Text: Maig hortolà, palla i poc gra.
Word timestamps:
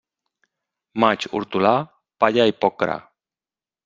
Maig 1.03 1.27
hortolà, 1.39 1.73
palla 2.25 2.47
i 2.53 2.57
poc 2.65 2.81
gra. 2.85 2.97